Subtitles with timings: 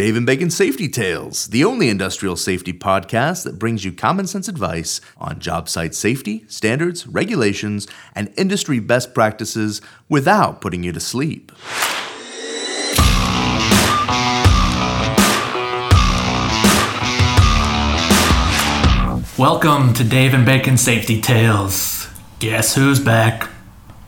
[0.00, 4.48] Dave and Bacon Safety Tales, the only industrial safety podcast that brings you common sense
[4.48, 11.00] advice on job site safety, standards, regulations, and industry best practices without putting you to
[11.00, 11.52] sleep.
[19.38, 22.08] Welcome to Dave and Bacon Safety Tales.
[22.38, 23.50] Guess who's back?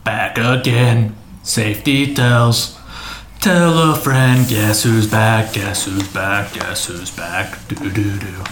[0.04, 1.14] Back again.
[1.42, 2.78] Safety Tales.
[3.42, 5.52] Tell a friend, guess who's back?
[5.54, 6.52] Guess who's back?
[6.54, 7.58] Guess who's back?
[7.68, 8.44] Do do do.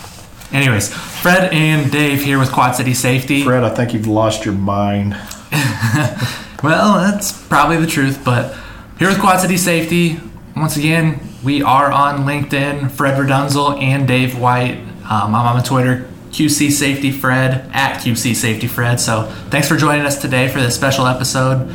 [0.53, 3.45] Anyways, Fred and Dave here with Quad City Safety.
[3.45, 5.17] Fred, I think you've lost your mind.
[6.63, 8.55] Well, that's probably the truth, but
[8.99, 10.21] here with Quad City Safety,
[10.55, 14.77] once again, we are on LinkedIn, Fred Redunzel and Dave White.
[15.11, 19.01] Um, I'm on Twitter, QC Safety Fred, at QC Safety Fred.
[19.01, 21.67] So thanks for joining us today for this special episode.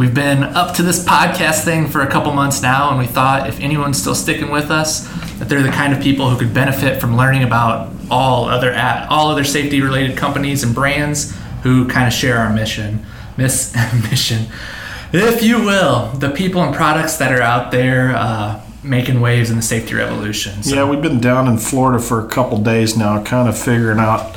[0.00, 3.50] We've been up to this podcast thing for a couple months now, and we thought
[3.50, 5.06] if anyone's still sticking with us,
[5.38, 9.10] that they're the kind of people who could benefit from learning about all other at
[9.10, 13.04] all other safety related companies and brands who kind of share our mission,
[13.36, 13.76] miss
[14.10, 14.46] mission,
[15.12, 19.56] if you will, the people and products that are out there uh, making waves in
[19.56, 20.62] the safety revolution.
[20.62, 23.98] So, Yeah, we've been down in Florida for a couple days now, kind of figuring
[23.98, 24.34] out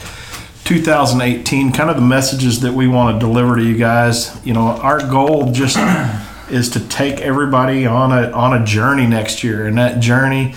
[0.74, 4.44] 2018, kind of the messages that we want to deliver to you guys.
[4.44, 5.78] You know, our goal just
[6.50, 10.56] is to take everybody on a on a journey next year, and that journey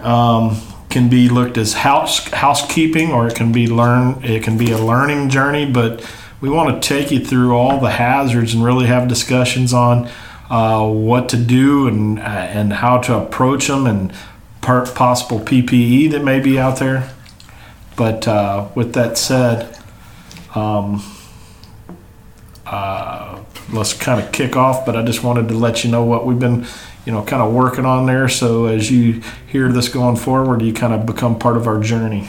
[0.00, 4.22] um, can be looked as house housekeeping, or it can be learn.
[4.22, 6.06] It can be a learning journey, but
[6.42, 10.10] we want to take you through all the hazards and really have discussions on
[10.50, 14.12] uh, what to do and uh, and how to approach them and
[14.60, 17.10] per- possible PPE that may be out there.
[17.96, 19.78] But uh, with that said,
[20.54, 21.02] um,
[22.66, 24.84] uh, let's kind of kick off.
[24.84, 26.66] But I just wanted to let you know what we've been,
[27.04, 28.28] you know, kind of working on there.
[28.28, 32.28] So as you hear this going forward, you kind of become part of our journey.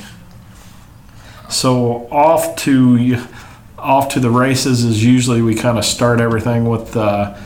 [1.50, 3.24] So off to
[3.78, 6.96] off to the races is usually we kind of start everything with.
[6.96, 7.38] Uh,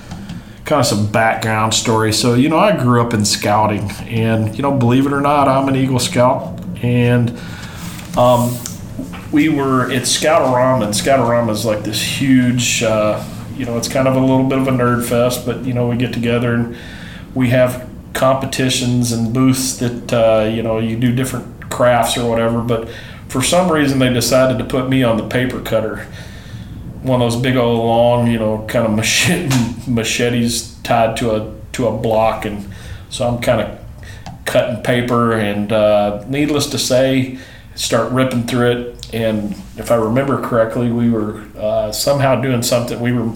[0.71, 2.13] kind of some background story.
[2.13, 5.49] So, you know, I grew up in scouting, and, you know, believe it or not,
[5.49, 6.63] I'm an Eagle Scout.
[6.81, 7.37] And
[8.17, 8.57] um,
[9.31, 13.23] we were at Scoutorama, and Scoutorama is like this huge, uh,
[13.55, 15.87] you know, it's kind of a little bit of a nerd fest, but, you know,
[15.87, 16.77] we get together and
[17.33, 22.61] we have competitions and booths that, uh, you know, you do different crafts or whatever.
[22.61, 22.89] But
[23.29, 26.07] for some reason, they decided to put me on the paper cutter
[27.03, 29.49] one of those big old long, you know, kind of machete,
[29.87, 32.71] machetes tied to a to a block, and
[33.09, 33.79] so I'm kind of
[34.45, 37.39] cutting paper, and uh, needless to say,
[37.81, 39.13] start ripping through it.
[39.13, 42.99] And if I remember correctly, we were uh, somehow doing something.
[42.99, 43.33] We were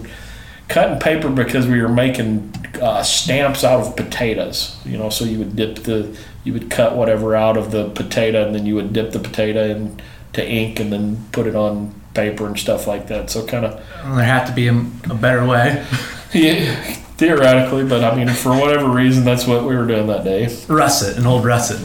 [0.68, 4.78] cutting paper because we were making uh, stamps out of potatoes.
[4.86, 8.46] You know, so you would dip the you would cut whatever out of the potato,
[8.46, 12.46] and then you would dip the potato into ink, and then put it on paper
[12.46, 13.32] and stuff like that.
[13.32, 14.78] So kind of there had to be a,
[15.10, 15.84] a better way.
[16.34, 16.76] yeah,
[17.18, 20.56] theoretically, but I mean for whatever reason that's what we were doing that day.
[20.68, 21.82] Russet, an old russet.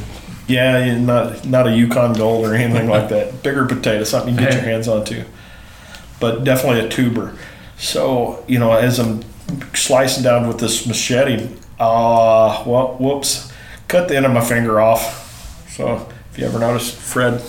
[0.50, 3.42] Yeah, not not a Yukon Gold or anything like that.
[3.42, 5.24] Bigger potato, something you can get your hands on too.
[6.18, 7.34] But definitely a tuber.
[7.78, 9.22] So you know, as I'm
[9.74, 13.52] slicing down with this machete, uh, well, whoops,
[13.88, 15.68] cut the end of my finger off.
[15.70, 17.40] So if you ever notice, Fred,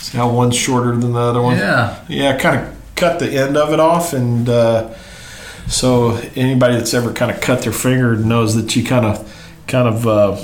[0.00, 1.56] see how one's shorter than the other one.
[1.56, 2.04] Yeah.
[2.08, 4.94] Yeah, kind of cut the end of it off, and uh,
[5.68, 9.32] so anybody that's ever kind of cut their finger knows that you kind of
[9.66, 10.36] kind of uh,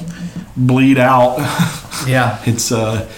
[0.56, 1.38] bleed out.
[2.04, 2.40] Yeah.
[2.46, 3.08] it's uh,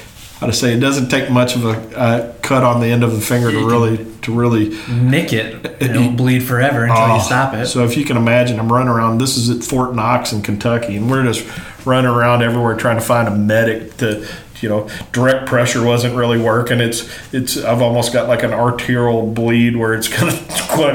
[0.41, 3.13] how to say it doesn't take much of a uh, cut on the end of
[3.13, 5.81] the finger to really to really Nick it.
[5.81, 7.67] It'll bleed forever until Oh, you stop it.
[7.69, 9.19] So if you can imagine, I'm running around.
[9.23, 11.49] This is at Fort Knox in Kentucky, and we're just
[11.87, 14.27] running around everywhere trying to find a medic to,
[14.61, 16.81] you know, direct pressure wasn't really working.
[16.81, 20.47] It's it's I've almost got like an arterial bleed where it's kind of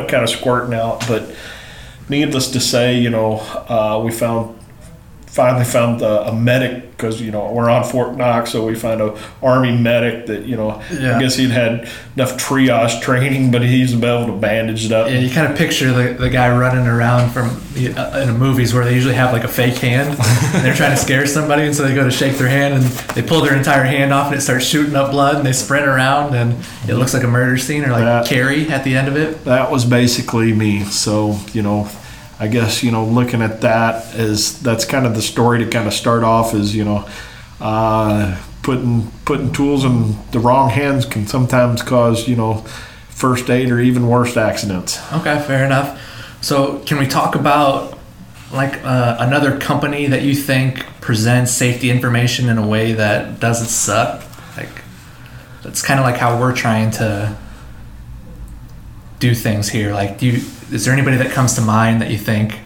[0.08, 1.08] kind of squirting out.
[1.08, 1.34] But
[2.08, 4.59] needless to say, you know, uh, we found
[5.30, 9.00] finally found a, a medic because you know we're on Fort Knox, so we find
[9.00, 11.16] a army medic that you know Yeah.
[11.18, 15.08] I guess he'd had enough triage training, but he's able to bandage it up.
[15.08, 18.34] Yeah, you kind of picture the, the guy running around from the, uh, in the
[18.34, 20.10] movies where they usually have like a fake hand.
[20.10, 20.18] and
[20.66, 22.84] they're trying to scare somebody, and so they go to shake their hand, and
[23.16, 25.88] they pull their entire hand off, and it starts shooting up blood, and they sprint
[25.88, 26.54] around, and
[26.90, 29.46] it looks like a murder scene, or like That- Carrie at the end of it.
[29.46, 30.84] that was basically me.
[30.86, 31.88] So, you know,
[32.40, 35.88] I guess, you know, looking at that is that's kind of the story to kind
[35.88, 37.08] of start off is, you know,
[37.60, 42.64] uh, putting putting tools in the wrong hands can sometimes cause, you know,
[43.10, 45.00] first aid or even worse accidents.
[45.12, 46.02] Okay, fair enough.
[46.42, 48.00] So, can we talk about
[48.54, 53.68] like uh, another company that you think presents safety information in a way that doesn't
[53.68, 54.24] suck?
[54.56, 54.84] Like
[55.64, 57.36] that's kind of like how we're trying to
[59.20, 59.94] do things here.
[59.94, 60.34] Like, do you,
[60.72, 62.60] is there anybody that comes to mind that you think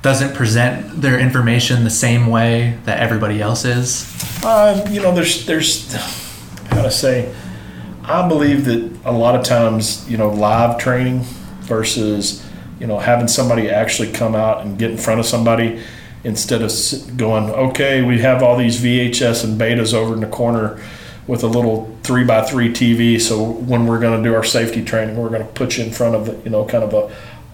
[0.00, 4.06] doesn't present their information the same way that everybody else is?
[4.44, 5.92] Uh, you know, there's there's
[6.70, 7.34] how to say.
[8.04, 11.24] I believe that a lot of times, you know, live training
[11.62, 12.44] versus
[12.80, 15.82] you know having somebody actually come out and get in front of somebody
[16.24, 16.72] instead of
[17.16, 20.80] going, okay, we have all these VHS and betas over in the corner
[21.28, 23.20] with a little three by three TV.
[23.20, 25.92] So when we're going to do our safety training, we're going to put you in
[25.92, 26.94] front of you know kind of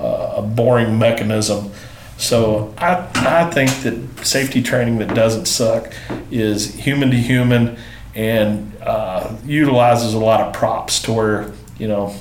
[0.00, 0.02] a,
[0.38, 1.70] a boring mechanism.
[2.16, 5.92] So I I think that safety training that doesn't suck
[6.30, 7.76] is human to human
[8.14, 12.14] and uh, utilizes a lot of props to where you know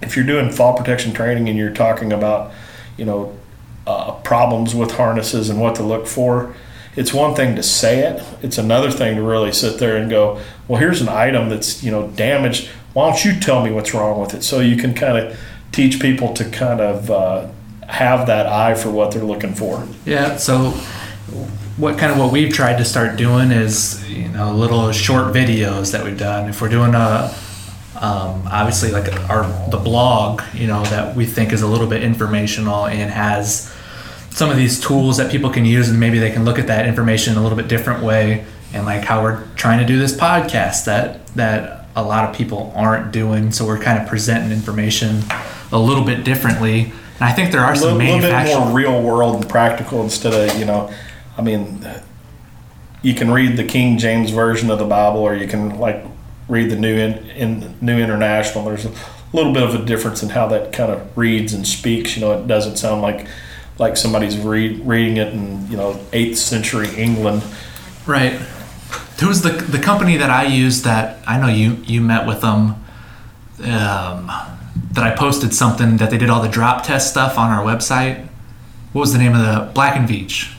[0.00, 2.52] if you're doing fall protection training and you're talking about
[2.96, 3.36] you know
[3.86, 6.54] uh, problems with harnesses and what to look for
[6.94, 8.22] it's one thing to say it.
[8.42, 11.90] It's another thing to really sit there and go well here's an item that's you
[11.90, 12.68] know damaged.
[12.92, 14.42] Why don't you tell me what's wrong with it?
[14.42, 15.38] So you can kind of
[15.72, 17.48] teach people to kind of uh,
[17.88, 19.86] have that eye for what they're looking for.
[20.04, 20.70] Yeah so
[21.76, 25.92] what kind of what we've tried to start doing is you know little short videos
[25.92, 26.48] that we've done.
[26.48, 27.34] If we're doing a
[27.96, 32.02] um, obviously like our the blog you know that we think is a little bit
[32.02, 33.72] informational and has
[34.32, 36.86] some of these tools that people can use and maybe they can look at that
[36.86, 40.16] information in a little bit different way and like how we're trying to do this
[40.16, 43.52] podcast that that a lot of people aren't doing.
[43.52, 45.22] So we're kind of presenting information
[45.70, 46.84] a little bit differently.
[46.84, 50.02] And i think there are some a little, little bit more real world and practical
[50.02, 50.92] instead of you know
[51.38, 51.86] i mean
[53.02, 56.04] you can read the king james version of the bible or you can like
[56.48, 58.64] read the new in, in new international.
[58.64, 58.92] There's a
[59.32, 62.16] little bit of a difference in how that kind of reads and speaks.
[62.16, 63.26] You know it doesn't sound like
[63.82, 67.42] like somebody's read, reading it in you know eighth century England.
[68.06, 68.40] Right.
[69.18, 72.40] There was the the company that I used that I know you you met with
[72.40, 72.76] them.
[73.62, 74.32] Um,
[74.92, 78.26] that I posted something that they did all the drop test stuff on our website.
[78.92, 80.54] What was the name of the Black and Veatch?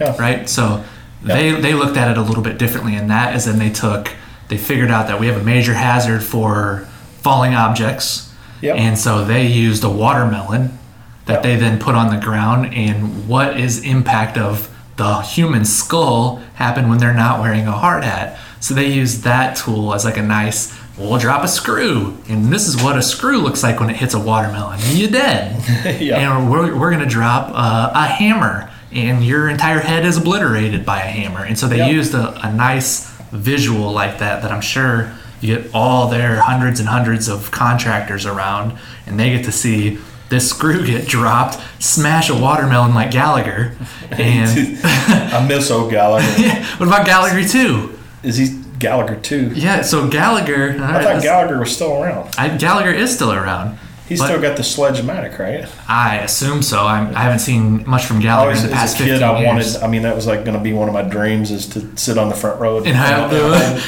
[0.00, 0.16] Yeah.
[0.18, 0.48] Right.
[0.48, 0.84] So
[1.24, 1.34] yeah.
[1.34, 4.12] they they looked at it a little bit differently, and that is then they took
[4.48, 6.88] they figured out that we have a major hazard for
[7.20, 8.32] falling objects.
[8.60, 8.76] Yep.
[8.76, 10.78] And so they used a watermelon
[11.26, 11.42] that yep.
[11.42, 16.88] they then put on the ground and what is impact of the human skull happen
[16.88, 20.22] when they're not wearing a hard hat so they use that tool as like a
[20.22, 23.96] nice we'll drop a screw and this is what a screw looks like when it
[23.96, 25.60] hits a watermelon you're dead
[26.00, 26.18] yep.
[26.18, 30.84] and we're, we're going to drop uh, a hammer and your entire head is obliterated
[30.84, 31.90] by a hammer and so they yep.
[31.90, 36.78] used a, a nice visual like that that i'm sure you get all their hundreds
[36.78, 39.98] and hundreds of contractors around and they get to see
[40.32, 43.76] this screw get dropped, smash a watermelon like Gallagher,
[44.10, 46.26] and I miss old Gallagher.
[46.42, 46.64] yeah.
[46.78, 47.98] What about Gallagher too?
[48.22, 49.52] Is he Gallagher too?
[49.54, 49.82] Yeah.
[49.82, 50.70] So Gallagher.
[50.82, 52.34] I thought uh, Gallagher was still around.
[52.38, 53.78] I, Gallagher is still around.
[54.08, 55.66] He's still got the sledge-matic, right?
[55.88, 56.84] I assume so.
[56.84, 59.22] I'm, I have not seen much from Gallagher Always, in the past as a kid,
[59.22, 59.76] I wanted.
[59.76, 62.18] I mean, that was like going to be one of my dreams is to sit
[62.18, 63.36] on the front row and have the,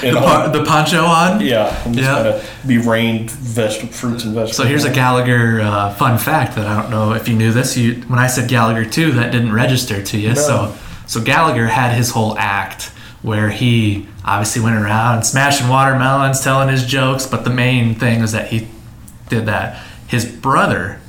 [0.03, 1.41] the, the, poncho on.
[1.41, 2.15] Yeah, and just yeah.
[2.15, 4.57] kind of be rained vegetable fruits and vegetables.
[4.57, 7.77] So here's a Gallagher uh, fun fact that I don't know if you knew this.
[7.77, 10.29] You when I said Gallagher too, that didn't register to you.
[10.29, 10.35] No.
[10.35, 10.77] So
[11.07, 16.87] so Gallagher had his whole act where he obviously went around smashing watermelons, telling his
[16.87, 18.69] jokes, but the main thing was that he
[19.29, 19.83] did that
[20.15, 21.01] his brother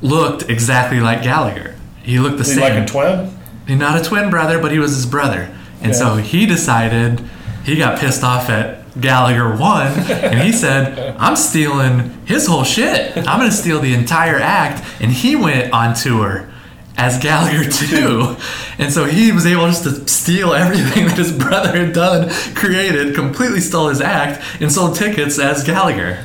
[0.00, 1.74] looked exactly like Gallagher.
[2.02, 2.60] He looked the he same.
[2.60, 3.38] Like a twin?
[3.66, 5.54] He's not a twin brother, but he was his brother.
[5.80, 5.98] And yeah.
[5.98, 7.20] so he decided
[7.64, 13.16] he got pissed off at Gallagher one, and he said, "I'm stealing his whole shit.
[13.16, 16.48] I'm going to steal the entire act." And he went on tour
[16.96, 18.36] as Gallagher too,
[18.78, 23.16] and so he was able just to steal everything that his brother had done, created,
[23.16, 26.24] completely stole his act, and sold tickets as Gallagher.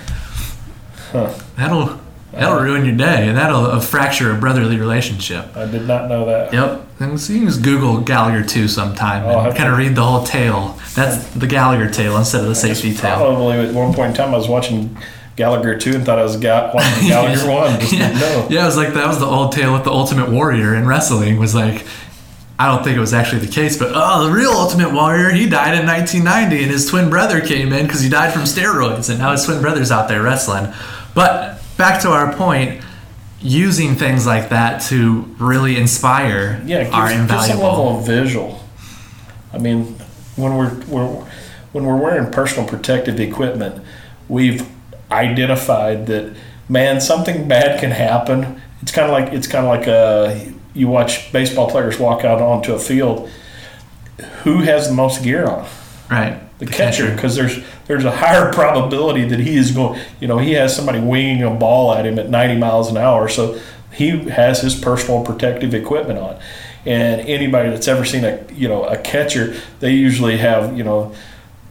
[1.12, 1.33] Huh.
[1.57, 2.00] That'll
[2.31, 5.55] That'll ruin your day, and that'll uh, fracture a brotherly relationship.
[5.57, 6.53] I did not know that.
[6.53, 6.86] Yep.
[7.00, 10.03] And so you can just Google Gallagher 2 sometime oh, and kind of read the
[10.03, 10.77] whole tale.
[10.93, 13.17] That's the Gallagher tale instead of the safety tale.
[13.17, 14.95] Probably at one point in time I was watching
[15.36, 17.79] Gallagher 2 and thought I was ga- watching Gallagher 1.
[17.79, 18.12] Just yeah.
[18.12, 18.48] know.
[18.50, 21.39] yeah, it was like that was the old tale with the Ultimate Warrior in wrestling
[21.39, 21.86] was like
[22.59, 25.48] I don't think it was actually the case, but oh, the real Ultimate Warrior, he
[25.48, 29.17] died in 1990, and his twin brother came in because he died from steroids, and
[29.17, 30.74] now his twin brother's out there wrestling.
[31.15, 32.83] But back to our point,
[33.41, 37.36] using things like that to really inspire yeah, gives, are invaluable.
[37.38, 38.63] Gives some level of visual.
[39.53, 39.95] I mean,
[40.36, 41.25] when we're, we're
[41.71, 43.83] when we're wearing personal protective equipment,
[44.27, 44.67] we've
[45.09, 46.36] identified that
[46.67, 48.62] man, something bad can happen.
[48.81, 52.41] It's kind of like it's kind of like a you watch baseball players walk out
[52.41, 53.29] onto a field,
[54.43, 55.65] who has the most gear on?
[56.10, 56.42] Right.
[56.60, 60.00] The, catcher, because there's there's a higher probability that he is going.
[60.20, 63.30] You know, he has somebody winging a ball at him at 90 miles an hour,
[63.30, 63.60] so
[63.94, 66.39] he has his personal protective equipment on.
[66.86, 71.13] And anybody that's ever seen a you know a catcher, they usually have you know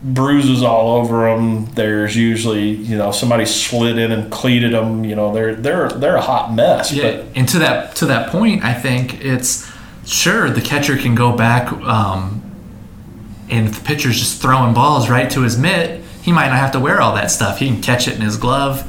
[0.01, 1.65] bruises all over them.
[1.73, 5.03] There's usually you know somebody slid in and cleated them.
[5.03, 6.91] You know they're they're they're a hot mess.
[6.91, 9.69] Yeah, But and to that to that point, I think it's
[10.05, 12.41] sure the catcher can go back, um,
[13.49, 16.71] and if the pitcher's just throwing balls right to his mitt, he might not have
[16.73, 17.59] to wear all that stuff.
[17.59, 18.85] He can catch it in his glove.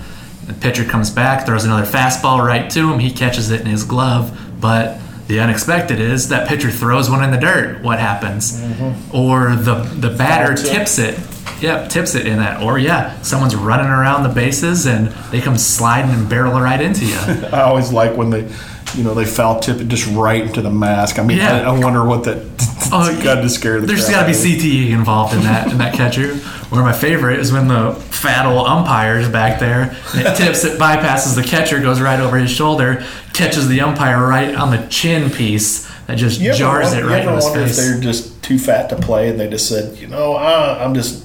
[0.46, 2.98] The pitcher comes back, throws another fastball right to him.
[2.98, 4.98] He catches it in his glove, but
[5.28, 7.82] the unexpected is that pitcher throws one in the dirt.
[7.82, 8.60] What happens?
[8.60, 9.16] Mm-hmm.
[9.16, 11.18] Or the the batter tips it.
[11.62, 12.62] Yep, tips it in that.
[12.62, 17.04] Or yeah, someone's running around the bases and they come sliding and barrel right into
[17.06, 17.16] you.
[17.52, 18.50] I always like when they.
[18.96, 21.20] You know, they foul tip it just right into the mask.
[21.20, 21.60] I mean, Yeah.
[21.60, 22.38] I, I wonder what that.
[22.92, 23.86] Oh, got to scare the.
[23.86, 24.88] There's crap got to be out of me.
[24.88, 26.32] CTE involved in that in that catcher.
[26.72, 29.96] Or my favorite is when the fat old umpire is back there.
[30.14, 34.24] And it tips, it bypasses the catcher, goes right over his shoulder, catches the umpire
[34.26, 37.36] right on the chin piece that just You jars wonder- it you right ever in
[37.36, 37.76] his wonder if face.
[37.76, 41.24] they're just too fat to play, and they just said, you know, uh, I'm just,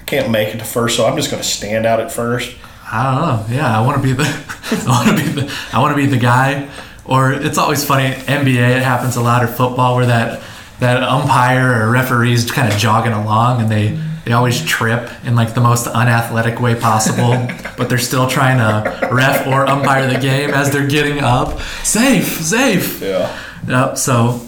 [0.00, 2.54] I can't make it to first, so I'm just going to stand out at first.
[2.90, 3.56] I don't know.
[3.56, 6.06] Yeah, I want to be the, I want to be the, I want to be
[6.06, 6.68] the guy.
[7.04, 8.10] Or it's always funny.
[8.14, 10.42] NBA it happens a lot, or football, where that
[10.80, 15.54] that umpire or referee's kind of jogging along, and they they always trip in like
[15.54, 17.30] the most unathletic way possible,
[17.78, 21.58] but they're still trying to ref or umpire the game as they're getting up.
[21.82, 23.00] Safe, safe.
[23.00, 23.34] Yeah.
[23.66, 23.96] Yep.
[23.96, 24.40] So, all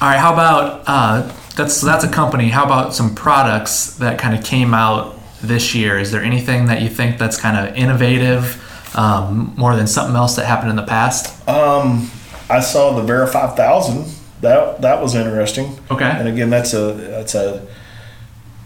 [0.00, 0.18] right.
[0.18, 2.48] How about uh, that's so that's a company.
[2.48, 5.98] How about some products that kind of came out this year?
[5.98, 8.60] Is there anything that you think that's kind of innovative,
[8.96, 11.48] um, more than something else that happened in the past?
[11.48, 12.10] Um,
[12.48, 14.19] I saw the Vera 5000.
[14.40, 15.78] That that was interesting.
[15.90, 16.04] Okay.
[16.04, 17.66] And again, that's a that's a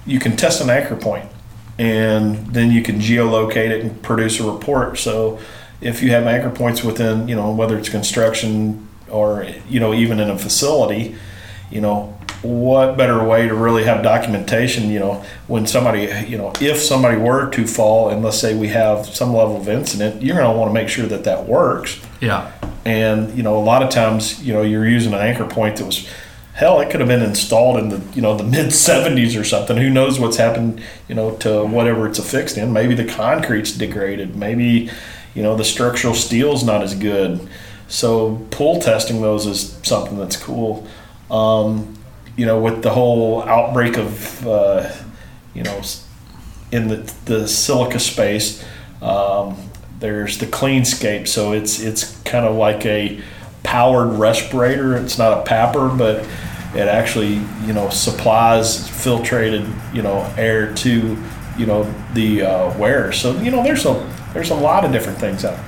[0.07, 1.29] you can test an anchor point,
[1.79, 4.99] and then you can geolocate it and produce a report.
[4.99, 5.39] So
[5.81, 10.21] if you have anchor points within, you know, whether it's construction or you know even
[10.21, 11.17] in a facility,
[11.71, 14.91] you know, what better way to really have documentation?
[14.91, 18.69] You know, when somebody, you know, if somebody were to fall, and let's say we
[18.69, 22.01] have some level of incident, you're going to want to make sure that that works.
[22.21, 22.53] Yeah.
[22.85, 25.87] And you know, a lot of times, you know, you're using an anchor point that
[25.87, 26.09] was,
[26.53, 29.77] hell, it could have been installed in the you know the mid '70s or something.
[29.77, 32.73] Who knows what's happened, you know, to whatever it's affixed in?
[32.73, 34.37] Maybe the concrete's degraded.
[34.37, 34.91] Maybe,
[35.35, 37.49] you know, the structural steel's not as good.
[37.89, 40.87] So pull testing those is something that's cool.
[41.31, 41.97] Um,
[42.37, 44.91] you know, with the whole outbreak of, uh,
[45.55, 45.81] you know,
[46.73, 48.65] in the, the silica space,
[49.01, 49.57] um,
[50.05, 51.29] there's the CleanSpace.
[51.29, 53.23] So it's it's kind of like a
[53.63, 54.99] powered respirator.
[54.99, 56.29] It's not a PAPR, but
[56.79, 61.17] it actually you know supplies filtrated you know air to
[61.57, 63.13] you know the uh, wearer.
[63.13, 63.95] So you know there's a
[64.35, 65.59] there's a lot of different things out,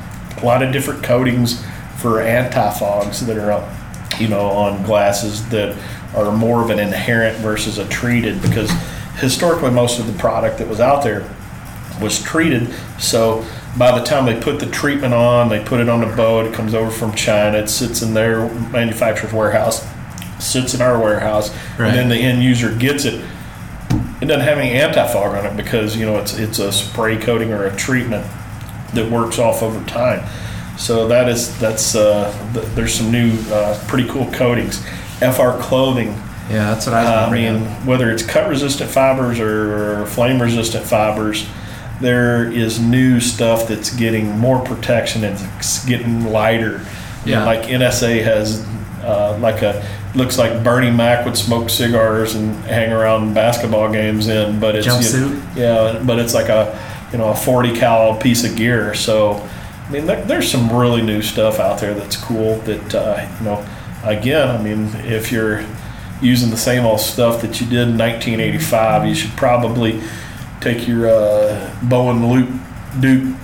[0.42, 1.64] a lot of different coatings
[1.96, 5.74] for anti-fogs that are up, you know on glasses that
[6.14, 8.70] are more of an inherent versus a treated because
[9.14, 11.26] historically most of the product that was out there
[12.02, 12.70] was treated.
[12.98, 13.42] So
[13.78, 16.46] by the time they put the treatment on, they put it on the boat.
[16.46, 17.58] It comes over from China.
[17.58, 19.86] It sits in their manufacturer's warehouse,
[20.38, 21.88] sits in our warehouse, Right.
[21.88, 23.22] and then the end user gets it.
[24.20, 27.52] It doesn't have any anti-fog on it because you know it's it's a spray coating
[27.52, 28.24] or a treatment
[28.94, 30.26] that works off over time.
[30.78, 34.82] So that is that's uh, th- there's some new uh, pretty cool coatings.
[35.18, 36.08] FR Clothing
[36.50, 40.40] Yeah, that's what I was uh, I mean, whether it's cut resistant fibers or flame
[40.40, 41.46] resistant fibers,
[42.00, 46.80] there is new stuff that's getting more protection and it's getting lighter.
[47.24, 47.44] You know, Yeah.
[47.44, 48.66] like NSA has
[49.04, 49.84] uh, like a
[50.14, 54.86] looks like Bernie Mac would smoke cigars and hang around basketball games in, but it's
[54.86, 55.40] Jumpsuit?
[55.56, 56.78] yeah, but it's like a
[57.12, 58.94] you know a 40 cal piece of gear.
[58.94, 59.46] So
[59.86, 62.56] I mean, there, there's some really new stuff out there that's cool.
[62.60, 63.66] That uh, you know,
[64.04, 65.64] again, I mean, if you're
[66.22, 70.00] using the same old stuff that you did in 1985, you should probably
[70.74, 72.48] take your uh, Bo and Luke
[73.00, 73.36] Duke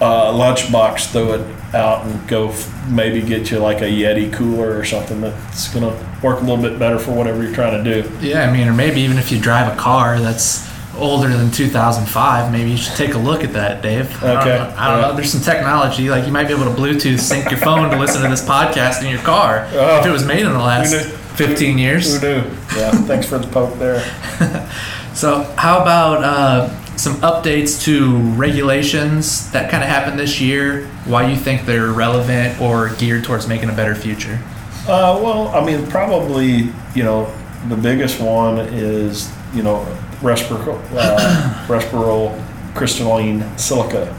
[0.00, 4.76] uh, lunchbox, throw it out, and go f- maybe get you like a Yeti cooler
[4.76, 5.90] or something that's gonna
[6.22, 8.10] work a little bit better for whatever you're trying to do.
[8.26, 12.52] Yeah, I mean, or maybe even if you drive a car that's older than 2005,
[12.52, 14.22] maybe you should take a look at that, Dave.
[14.22, 14.48] I don't Okay.
[14.58, 14.74] know.
[14.76, 15.08] I don't Yeah.
[15.08, 15.14] know.
[15.16, 18.22] There's some technology, like you might be able to Bluetooth sync your phone to listen
[18.22, 19.66] to this podcast in your car.
[19.74, 20.00] Oh.
[20.00, 20.94] if it was made in the last
[21.36, 22.20] 15 years.
[22.20, 22.42] Who knew?
[22.76, 24.02] Yeah, thanks for the poke there.
[25.14, 30.86] So, how about uh, some updates to regulations that kind of happened this year?
[31.04, 34.40] Why you think they're relevant or geared towards making a better future?
[34.84, 37.32] Uh, well, I mean, probably you know
[37.68, 39.84] the biggest one is you know
[40.22, 41.64] respirable uh,
[42.74, 44.16] crystalline silica.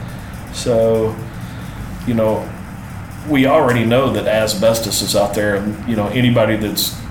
[0.54, 1.16] So,
[2.06, 2.48] you know,
[3.28, 7.03] we already know that asbestos is out there, and you know anybody that's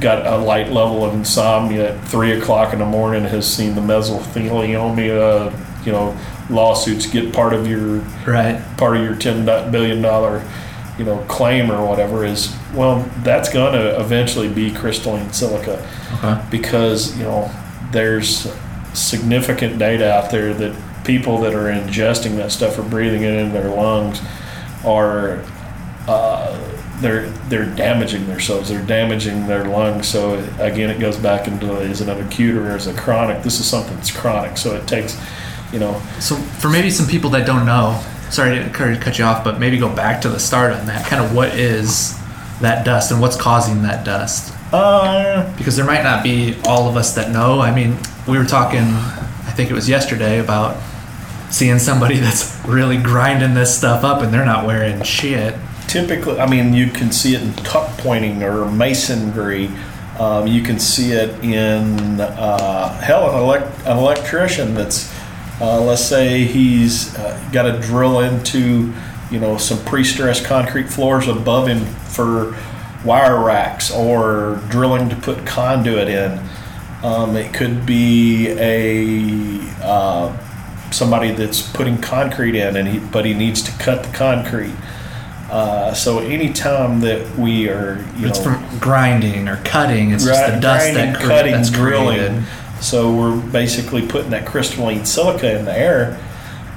[0.00, 3.80] got a light level of insomnia at three o'clock in the morning has seen the
[3.80, 6.16] mesothelioma, you know,
[6.48, 8.60] lawsuits get part of your Right.
[8.76, 10.42] part of your ten billion dollar,
[10.98, 15.84] you know, claim or whatever is well, that's going to eventually be crystalline silica
[16.18, 16.40] Okay.
[16.50, 17.50] because you know
[17.92, 18.52] there's
[18.94, 23.52] significant data out there that people that are ingesting that stuff or breathing it into
[23.52, 24.20] their lungs
[24.84, 25.42] are
[26.08, 26.56] uh,
[27.00, 28.68] they're they're damaging themselves.
[28.68, 30.08] They're damaging their lungs.
[30.08, 33.42] So again, it goes back into is it an acute or is it chronic?
[33.42, 34.56] This is something that's chronic.
[34.56, 35.20] So it takes,
[35.72, 39.24] you know, So for maybe some people that don't know, sorry to cut cut you
[39.24, 41.06] off, but maybe go back to the start on that.
[41.06, 42.18] Kind of what is
[42.60, 44.54] that dust and what's causing that dust?
[44.72, 47.60] uh, Because there might not be all of us that know.
[47.60, 47.96] I mean,
[48.28, 50.76] we were talking, I think it was yesterday, about
[51.50, 55.54] seeing somebody that's really grinding this stuff up and they're not wearing shit.
[55.90, 59.68] Typically, I mean, you can see it in tuck pointing or masonry.
[60.20, 65.12] Um, you can see it in uh, hell, an, elect- an electrician that's,
[65.60, 68.94] uh, let's say he's uh, got to drill into,
[69.32, 72.56] you know, some pre-stressed concrete floors above him for
[73.04, 76.38] wire racks or drilling to put conduit in.
[77.02, 80.36] Um, it could be a uh,
[80.92, 84.74] somebody that's putting concrete in, and he, but he needs to cut the concrete.
[85.50, 90.12] Uh, so anytime that we are, you It's know, from grinding or cutting.
[90.12, 92.18] It's just the dust grinding, that cre- cutting, that's drilling.
[92.18, 92.44] created.
[92.80, 96.18] So we're basically putting that crystalline silica in the air,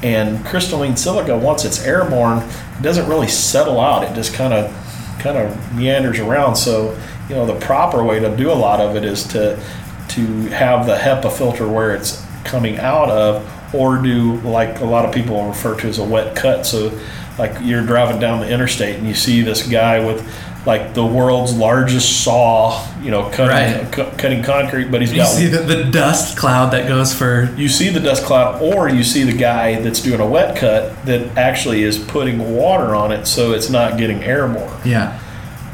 [0.02, 4.04] and crystalline silica, once it's airborne, it doesn't really settle out.
[4.04, 4.74] It just kind of
[5.20, 6.56] kind of meanders around.
[6.56, 7.00] So
[7.30, 9.64] you know the proper way to do a lot of it is to
[10.10, 15.06] to have the HEPA filter where it's coming out of, or do like a lot
[15.06, 16.66] of people refer to as a wet cut.
[16.66, 17.00] So
[17.38, 20.24] like you're driving down the interstate and you see this guy with
[20.66, 23.48] like the world's largest saw, you know, cutting
[23.84, 23.92] Right.
[23.92, 27.54] cu- cutting concrete, but he's You got see the, the dust cloud that goes for
[27.58, 31.06] you see the dust cloud, or you see the guy that's doing a wet cut
[31.06, 34.80] that actually is putting water on it, so it's not getting airborne.
[34.86, 35.20] yeah.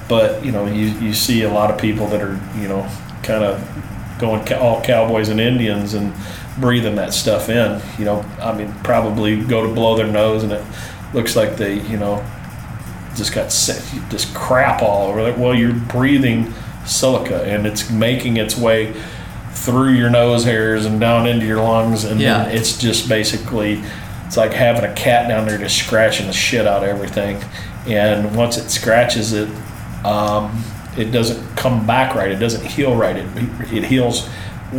[0.08, 2.90] But you know, you, you see a lot of people that are you know
[3.22, 3.62] kind of
[4.18, 6.14] going ca- all cowboys and Indians and
[6.60, 7.80] breathing that stuff in.
[8.00, 10.64] You know, I mean, probably go to blow their nose and it
[11.14, 12.26] looks like they you know
[13.16, 15.38] just got sick, just crap all over it.
[15.38, 16.54] Well, you're breathing
[16.86, 18.94] silica and it's making its way
[19.52, 22.44] through your nose hairs and down into your lungs, and Yeah.
[22.46, 23.82] then it's just basically
[24.26, 27.44] it's like having a cat down there just scratching the shit out of everything.
[27.88, 29.50] And once it scratches it,
[30.06, 30.64] um,
[30.96, 32.30] it doesn't come back right.
[32.32, 33.16] It doesn't heal right.
[33.18, 33.26] It
[33.74, 34.30] it heals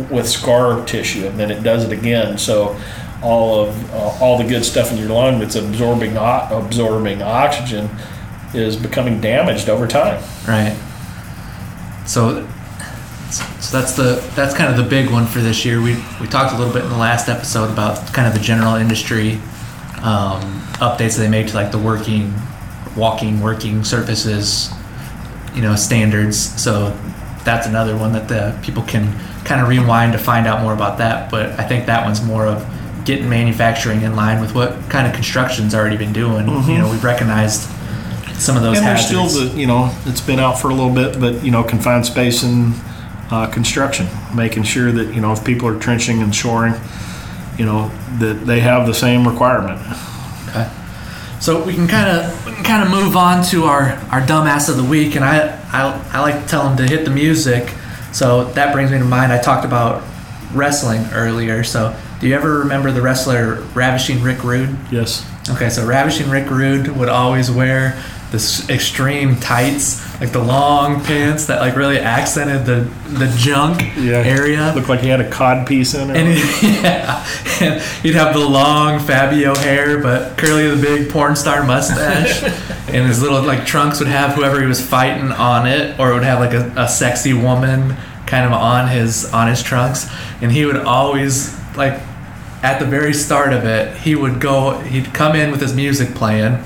[0.09, 2.37] with scar tissue, and then it does it again.
[2.37, 2.77] So
[3.21, 7.89] all of uh, all the good stuff in your lung that's absorbing o- absorbing oxygen
[8.53, 10.21] is becoming damaged over time.
[10.47, 10.77] Right.
[12.05, 12.47] So,
[13.29, 15.81] so that's the that's kind of the big one for this year.
[15.81, 18.75] We we talked a little bit in the last episode about kind of the general
[18.75, 19.33] industry
[20.01, 22.33] um, updates they make to like the working,
[22.97, 24.71] walking, working surfaces,
[25.53, 26.37] you know, standards.
[26.61, 26.97] So
[27.43, 30.97] that's another one that the people can kind of rewind to find out more about
[30.97, 31.31] that.
[31.31, 32.65] But I think that one's more of
[33.05, 36.47] getting manufacturing in line with what kind of construction's already been doing.
[36.47, 37.69] You know, we've recognized
[38.41, 40.93] some of those and there's still the you know it's been out for a little
[40.93, 42.73] bit, but you know confined space and
[43.29, 46.73] uh, construction, making sure that you know if people are trenching and shoring,
[47.57, 49.79] you know that they have the same requirement.
[50.49, 50.69] Okay.
[51.39, 54.69] So we can kind of we can kind of move on to our our dumbass
[54.69, 57.73] of the week, and I I, I like to tell them to hit the music.
[58.11, 59.31] So that brings me to mind.
[59.31, 60.03] I talked about
[60.53, 61.63] wrestling earlier.
[61.63, 64.77] So do you ever remember the wrestler Ravishing Rick Rude?
[64.91, 65.27] Yes.
[65.49, 71.47] Okay, so Ravishing Rick Rude would always wear this extreme tights, like the long pants
[71.47, 74.71] that like really accented the the junk area.
[74.75, 76.15] Looked like he had a cod piece in it.
[76.15, 77.27] And he, yeah,
[77.59, 82.43] and he'd have the long Fabio hair, but curly the big porn star mustache,
[82.87, 86.13] and his little like trunks would have whoever he was fighting on it, or it
[86.13, 90.07] would have like a, a sexy woman kind of on his on his trunks,
[90.39, 91.99] and he would always like
[92.63, 96.13] at the very start of it, he would go, he'd come in with his music
[96.13, 96.63] playing.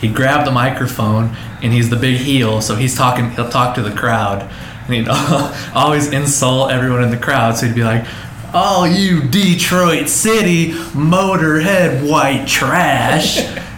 [0.00, 3.30] He'd grab the microphone, and he's the big heel, so he's talking.
[3.32, 4.48] He'll talk to the crowd,
[4.86, 5.08] and he'd
[5.74, 7.56] always insult everyone in the crowd.
[7.56, 8.06] So he'd be like,
[8.54, 13.38] "All you Detroit City Motorhead white trash,"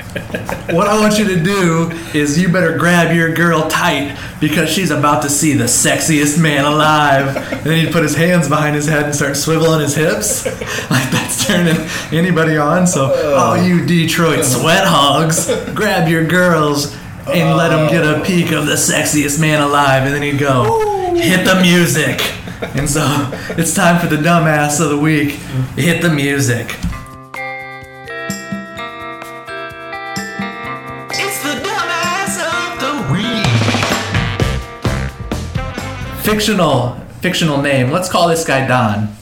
[0.70, 4.90] what I want you to do is you better grab your girl tight because she's
[4.90, 7.36] about to see the sexiest man alive.
[7.36, 10.46] And then he'd put his hands behind his head and start swiveling his hips.
[10.90, 11.76] Like that's turning
[12.10, 12.86] anybody on.
[12.86, 16.96] So, oh, you Detroit sweat hogs, grab your girls
[17.28, 20.04] and let them get a peek of the sexiest man alive.
[20.04, 22.20] And then he'd go, hit the music.
[22.76, 23.04] And so
[23.56, 25.32] it's time for the dumbass of the week.
[25.76, 26.76] Hit the music.
[36.30, 37.90] Fictional, fictional name.
[37.90, 39.16] Let's call this guy Don.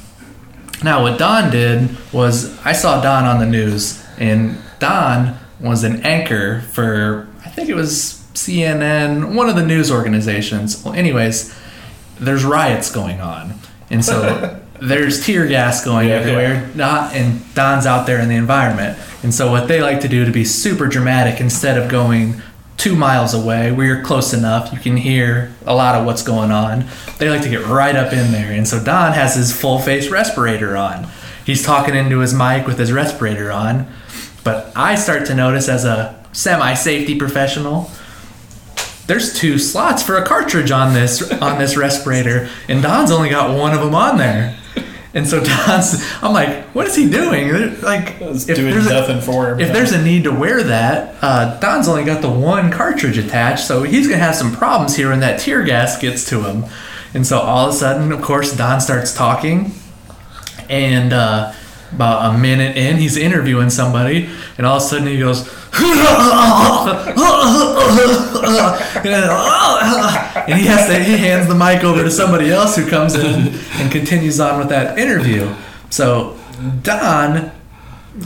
[0.85, 6.05] Now, what Don did was I saw Don on the news, and Don was an
[6.05, 10.85] anchor for I think it was CNN, one of the news organizations.
[10.85, 11.59] Well, anyways,
[12.21, 13.55] there's riots going on,
[13.89, 16.71] and so there's tear gas going Yeah, everywhere.
[16.75, 20.27] Not and Don's out there in the environment, and so what they like to do
[20.27, 22.43] to be super dramatic, instead of going
[22.79, 26.51] two miles away where you're close enough, you can hear a lot of what's going
[26.51, 26.87] on.
[27.19, 30.09] They like to get right up in there, and so Don has his full face
[30.09, 31.09] respirator on.
[31.45, 33.87] He's talking into his mic with his respirator on,
[34.45, 37.91] but I start to notice as a semi safety professional
[39.09, 43.57] there's two slots for a cartridge on this on this respirator, and Don's only got
[43.57, 44.57] one of them on there.
[45.15, 47.49] And so Don's, I'm like, what is he doing?
[47.81, 49.61] Like, if doing there's a- nothing for him.
[49.61, 53.67] if there's a need to wear that, uh, Don's only got the one cartridge attached,
[53.67, 56.65] so he's gonna have some problems here when that tear gas gets to him.
[57.15, 59.73] And so all of a sudden, of course, Don starts talking,
[60.69, 61.53] and uh,
[61.93, 65.41] about a minute in, he's interviewing somebody, and all of a sudden he goes,
[70.49, 73.55] and he has to he hands the mic over to somebody else who comes in
[73.75, 75.55] and continues on with that interview.
[75.91, 76.39] So
[76.83, 77.53] Don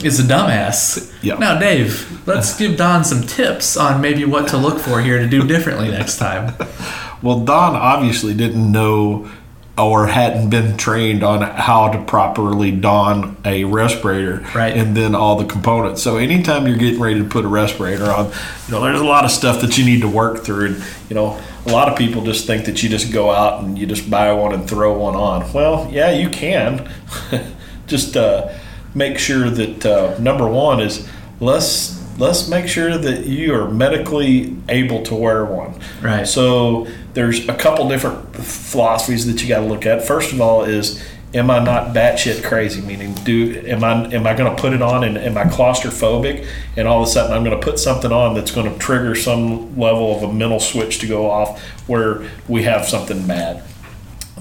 [0.03, 1.13] is a dumbass.
[1.21, 1.39] Yep.
[1.39, 5.27] Now, Dave, let's give Don some tips on maybe what to look for here to
[5.27, 6.53] do differently next time.
[7.23, 9.31] Well, Don obviously didn't know
[9.75, 14.75] or hadn't been trained on how to properly don a respirator Right.
[14.77, 16.03] and then all the components.
[16.03, 18.27] So anytime you're getting ready to put a respirator on,
[18.67, 20.65] you know, there's a lot of stuff that you need to work through.
[20.67, 23.75] And, you know, a lot of people just think that you just go out and
[23.77, 25.51] you just buy one and throw one on.
[25.53, 26.87] Well, yeah, you can.
[27.87, 28.49] just uh,
[28.93, 31.09] make sure that uh, number one is
[31.39, 35.79] let's let's make sure that you are medically able to wear one.
[36.01, 36.27] Right.
[36.27, 40.05] So there's a couple different philosophies that you got to look at.
[40.05, 42.81] First of all, is am I not batshit crazy?
[42.81, 46.47] Meaning, do am I am I going to put it on and am I claustrophobic?
[46.77, 49.15] And all of a sudden, I'm going to put something on that's going to trigger
[49.15, 53.63] some level of a mental switch to go off where we have something bad.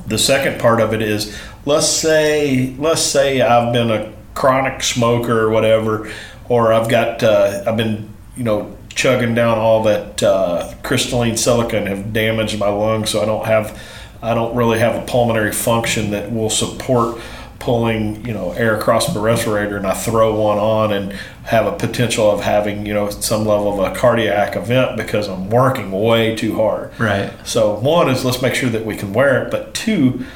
[0.06, 5.40] The second part of it is let's say let's say I've been a chronic smoker
[5.40, 6.10] or whatever,
[6.52, 11.78] or I've got uh, I've been you know chugging down all that uh, crystalline silica
[11.78, 13.80] and have damaged my lungs, so I don't have
[14.22, 17.18] I don't really have a pulmonary function that will support
[17.58, 21.12] pulling you know air across my respirator and I throw one on and
[21.44, 25.48] have a potential of having you know some level of a cardiac event because I'm
[25.48, 26.92] working way too hard.
[27.00, 27.32] Right.
[27.46, 30.26] So one is let's make sure that we can wear it, but two,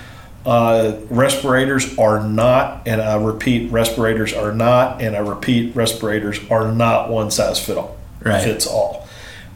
[0.47, 6.71] uh, respirators are not, and I repeat, respirators are not, and I repeat, respirators are
[6.73, 7.97] not one size fit all.
[8.23, 8.43] Right.
[8.43, 9.07] Fits all,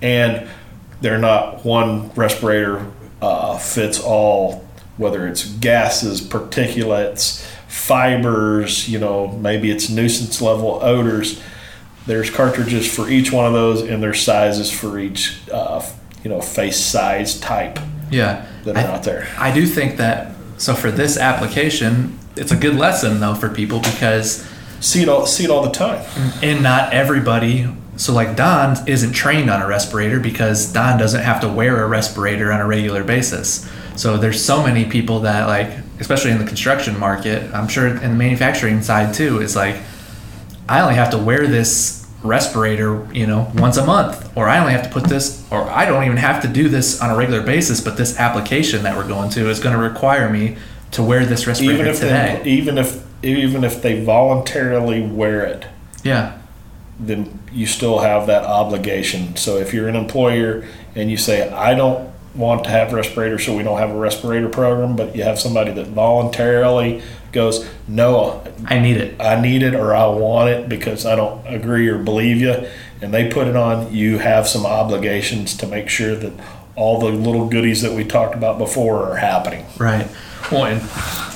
[0.03, 0.49] and
[1.01, 2.87] they're not one respirator
[3.23, 4.67] uh, fits all.
[4.97, 11.41] Whether it's gases, particulates, fibers, you know, maybe it's nuisance level odors.
[12.07, 15.83] There's cartridges for each one of those, and there's sizes for each, uh,
[16.23, 17.79] you know, face size type
[18.11, 18.45] Yeah.
[18.65, 19.27] that I- are out there.
[19.39, 23.81] I do think that so for this application, it's a good lesson though for people
[23.81, 24.47] because
[24.81, 25.27] See it all.
[25.27, 26.03] See it all the time.
[26.43, 31.43] and not everybody so like Don isn't trained on a respirator because Don doesn't have
[31.43, 33.71] to wear a respirator on a regular basis.
[33.95, 38.01] So there's so many people that like especially in the construction market, I'm sure in
[38.01, 39.77] the manufacturing side too, is like
[40.67, 44.73] I only have to wear this respirator, you know, once a month, or I only
[44.73, 47.43] have to put this, or I don't even have to do this on a regular
[47.43, 47.81] basis.
[47.81, 50.57] But this application that we're going to is going to require me
[50.93, 52.41] to wear this respirator Even if today.
[52.43, 55.67] they, even if even if they voluntarily wear it,
[56.03, 56.39] yeah,
[56.99, 59.37] then you still have that obligation.
[59.37, 63.57] So if you're an employer and you say, I don't want to have respirators, so
[63.57, 67.03] we don't have a respirator program, but you have somebody that voluntarily
[67.33, 69.21] goes, No, I need it.
[69.21, 72.67] I need it or I want it because I don't agree or believe you,
[73.01, 76.33] and they put it on, you have some obligations to make sure that
[76.77, 79.67] all the little goodies that we talked about before are happening.
[79.79, 80.07] Right.
[80.51, 80.81] Well, and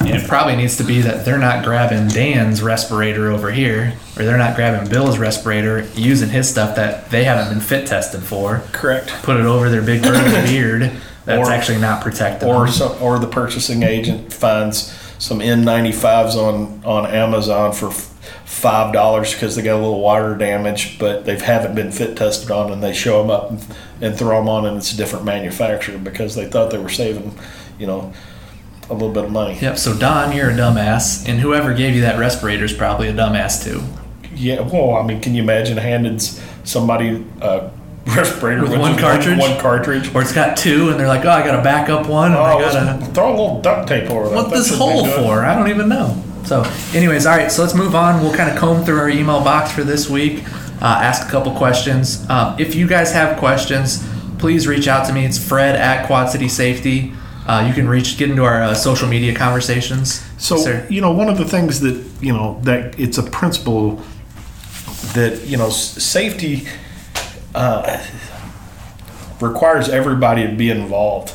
[0.09, 4.39] It probably needs to be that they're not grabbing Dan's respirator over here, or they're
[4.39, 8.63] not grabbing Bill's respirator, using his stuff that they haven't been fit tested for.
[8.73, 9.09] Correct.
[9.23, 10.91] Put it over their big burly beard
[11.27, 12.49] that's Or- actually not protected.
[12.49, 17.91] Or some, or the purchasing agent finds some N95s on on Amazon for
[18.45, 22.51] five dollars because they got a little water damage, but they haven't been fit tested
[22.51, 23.67] on, and they show them up and,
[24.01, 27.37] and throw them on, and it's a different manufacturer because they thought they were saving,
[27.79, 28.13] you know,
[28.89, 29.59] a little bit of money.
[29.61, 29.79] Yep.
[29.79, 33.63] So Don, you're a dumbass, and whoever gave you that respirator is probably a dumbass
[33.63, 33.83] too.
[34.35, 36.19] Yeah, well, I mean, can you imagine handing
[36.65, 37.71] somebody a
[38.07, 39.39] respirator With with, one cartridge?
[39.39, 40.15] One, cartridge.
[40.15, 42.45] Or it's got two, and they're like, "Oh, I got a backup one." And Oh,
[42.45, 43.05] I gotta.
[43.13, 44.35] throw a little duct tape over that.
[44.35, 45.45] what That this hole for?
[45.45, 46.23] I don't even know.
[46.45, 46.63] So,
[46.93, 47.51] anyways, all right.
[47.51, 48.23] So let's move on.
[48.23, 50.45] We'll kind of comb through our email box for this week.
[50.83, 52.29] Uh, ask a couple questions.
[52.29, 54.07] Um, if you guys have questions,
[54.39, 55.25] please reach out to me.
[55.25, 57.15] It's Fred at Quad City Safety.
[57.47, 60.23] Uh, you can reach get into our uh, social media conversations.
[60.39, 60.87] So Sir.
[60.91, 64.03] you know, one of the things that you know that it's a principle
[65.15, 66.67] that you know safety
[67.55, 68.03] uh,
[69.41, 71.35] requires everybody to be involved.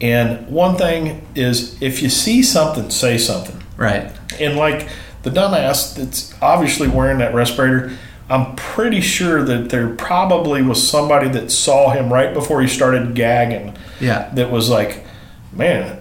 [0.00, 3.62] And one thing is, if you see something, say something.
[3.76, 4.12] right.
[4.40, 4.88] And like
[5.24, 7.96] the dumbass that's obviously wearing that respirator,
[8.30, 13.14] I'm pretty sure that there probably was somebody that saw him right before he started
[13.14, 14.30] gagging Yeah.
[14.34, 15.04] that was like,
[15.52, 16.00] man,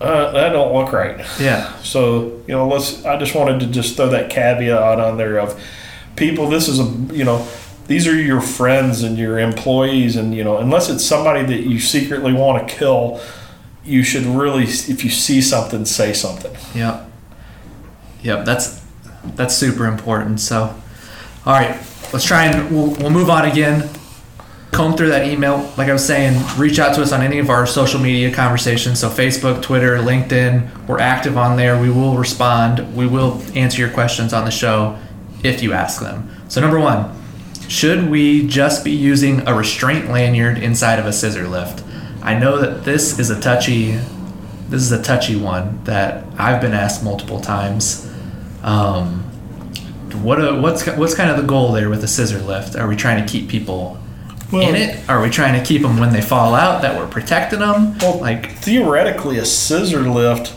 [0.00, 1.24] uh, that don't look right.
[1.38, 1.72] Yeah.
[1.82, 3.04] So you know, let's.
[3.04, 5.62] I just wanted to just throw that caveat on there of
[6.16, 6.48] people.
[6.48, 7.46] This is a you know,
[7.86, 11.78] these are your friends and your employees, and you know, unless it's somebody that you
[11.78, 13.20] secretly want to kill,
[13.84, 16.56] you should really, if you see something, say something.
[16.74, 17.10] Yep.
[18.22, 18.44] Yep.
[18.44, 18.84] That's
[19.34, 20.40] that's super important.
[20.40, 20.74] So,
[21.44, 21.76] all right,
[22.12, 23.88] let's try and we'll, we'll move on again.
[24.72, 25.72] Comb through that email.
[25.78, 29.00] Like I was saying, reach out to us on any of our social media conversations.
[29.00, 30.86] So Facebook, Twitter, LinkedIn.
[30.86, 31.80] We're active on there.
[31.80, 32.94] We will respond.
[32.94, 34.98] We will answer your questions on the show
[35.42, 36.28] if you ask them.
[36.48, 37.10] So number one,
[37.68, 41.82] should we just be using a restraint lanyard inside of a scissor lift?
[42.22, 43.98] I know that this is a touchy
[44.68, 48.04] this is a touchy one that I've been asked multiple times.
[48.64, 49.20] Um,
[50.22, 52.74] what a, what's what's kind of the goal there with the scissor lift?
[52.74, 53.96] Are we trying to keep people
[54.52, 55.08] Well- in it?
[55.08, 57.96] Are we trying to keep them when they fall out that we're protecting them?
[57.98, 60.52] Well, like theoretically, a scissor lift,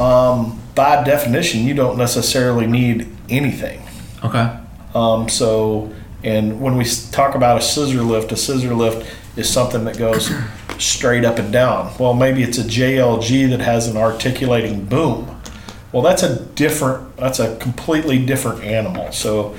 [0.00, 3.82] um, by definition, you don't necessarily need anything.
[4.24, 4.50] okay,
[4.94, 5.90] Um, so,
[6.22, 10.32] and when we talk about a scissor lift, a scissor lift is something that goes
[10.78, 11.92] straight up and down.
[11.98, 15.40] Well, maybe it's a JLG that has an articulating boom.
[15.92, 19.12] Well, that's a different, that's a completely different animal.
[19.12, 19.56] So,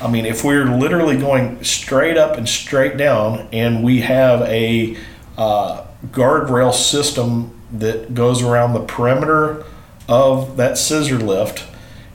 [0.00, 4.96] I mean, if we're literally going straight up and straight down, and we have a
[5.36, 9.64] uh, guardrail system that goes around the perimeter
[10.08, 11.64] of that scissor lift,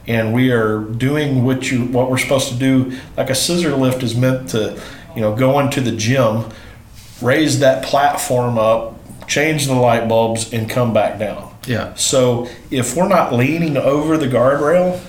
[0.08, 2.96] and we are doing what you what we're supposed to do.
[3.16, 4.80] Like a scissor lift is meant to,
[5.14, 6.44] you know, go into the gym,
[7.20, 8.94] raise that platform up,
[9.26, 11.52] change the light bulbs, and come back down.
[11.66, 15.00] yeah, So if we're not leaning over the guardrail,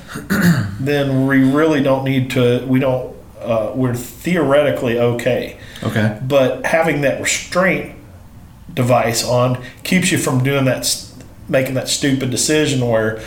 [0.80, 2.66] then we really don't need to.
[2.66, 3.16] We don't.
[3.40, 7.96] Uh, we're theoretically okay, okay, but having that restraint
[8.74, 10.86] device on keeps you from doing that,
[11.48, 13.22] making that stupid decision where.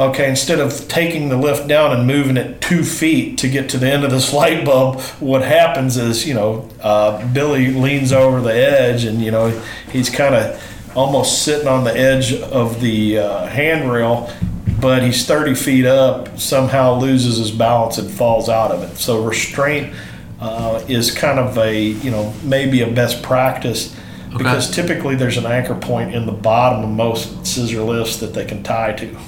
[0.00, 3.78] Okay, instead of taking the lift down and moving it two feet to get to
[3.78, 8.40] the end of this light bulb, what happens is, you know, uh, Billy leans over
[8.40, 9.48] the edge and, you know,
[9.90, 10.62] he's kind of
[10.96, 14.32] almost sitting on the edge of the uh, handrail,
[14.80, 18.96] but he's 30 feet up, somehow loses his balance and falls out of it.
[18.98, 19.92] So restraint
[20.40, 23.96] uh, is kind of a, you know, maybe a best practice
[24.36, 28.44] because typically there's an anchor point in the bottom of most scissor lifts that they
[28.44, 29.18] can tie to.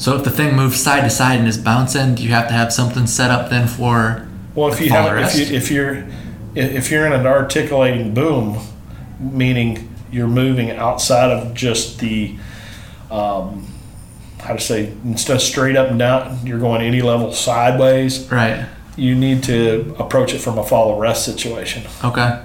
[0.00, 2.54] So if the thing moves side to side and is bouncing, do you have to
[2.54, 4.26] have something set up then for?
[4.54, 6.06] Well, if you fall have, if, you, if you're
[6.54, 8.58] if you're in an articulating boom,
[9.20, 12.34] meaning you're moving outside of just the
[13.10, 13.70] um,
[14.38, 18.26] how to say instead of straight up and down, you're going any level sideways.
[18.32, 18.66] Right.
[18.96, 21.82] You need to approach it from a fall arrest situation.
[22.02, 22.42] Okay.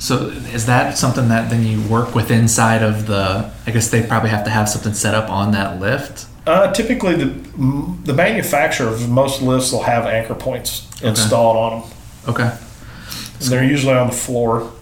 [0.00, 3.52] So is that something that then you work with inside of the?
[3.66, 6.26] I guess they probably have to have something set up on that lift.
[6.46, 7.26] Uh, typically, the
[8.04, 11.90] the manufacturer of most lifts will have anchor points installed on them.
[12.28, 12.58] Okay.
[13.40, 14.72] They're usually on the floor.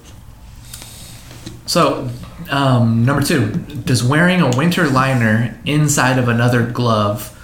[1.66, 2.08] So,
[2.48, 3.50] um, number two,
[3.84, 7.34] does wearing a winter liner inside of another glove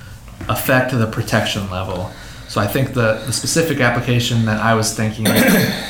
[0.49, 2.13] affect the protection level?
[2.55, 5.25] So I think the, the specific application that I was thinking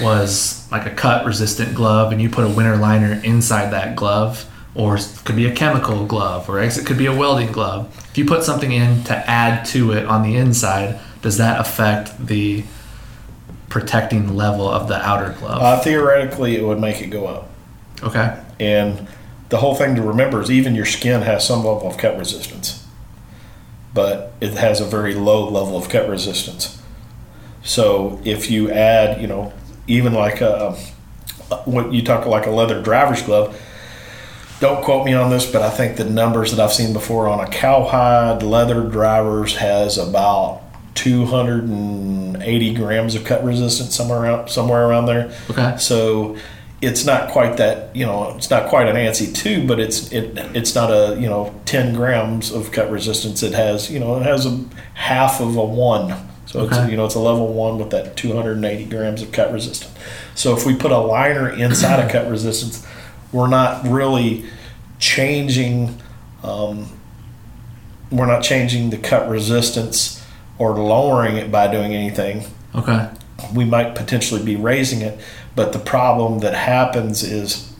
[0.02, 4.50] was like a cut resistant glove, and you put a winter liner inside that glove.
[4.74, 7.94] or it could be a chemical glove, or it could be a welding glove.
[8.10, 12.28] If you put something in to add to it on the inside, does that affect
[12.28, 12.64] the
[13.68, 15.60] protecting level of the outer glove?
[15.60, 17.50] Uh, theoretically, it would make it go up.
[18.02, 18.42] okay.
[18.58, 19.06] And
[19.50, 22.83] the whole thing to remember is even your skin has some level of cut resistance,
[23.94, 26.82] but it has a very low level of cut resistance.
[27.62, 29.52] So if you add, you know,
[29.86, 30.76] even like uh,
[31.50, 33.58] a, what you talk like a leather driver's glove,
[34.60, 37.40] don't quote me on this, but I think the numbers that I've seen before on
[37.40, 40.62] a cowhide leather drivers has about
[40.94, 45.36] 280 grams of cut resistance somewhere around somewhere around there.
[45.50, 45.76] Okay.
[45.78, 46.36] So
[46.84, 50.36] it's not quite that you know it's not quite an ANSI two, but it's it
[50.54, 53.42] it's not a you know 10 grams of cut resistance.
[53.42, 56.14] It has you know it has a half of a one.
[56.46, 59.92] So it's you know it's a level one with that 280 grams of cut resistance.
[60.34, 62.86] So if we put a liner inside of cut resistance,
[63.32, 64.44] we're not really
[64.98, 66.00] changing.
[66.42, 66.88] Um,
[68.10, 70.24] we're not changing the cut resistance
[70.58, 72.44] or lowering it by doing anything
[72.74, 73.08] Okay.
[73.54, 75.18] we might potentially be raising it,
[75.54, 77.72] but the problem that happens is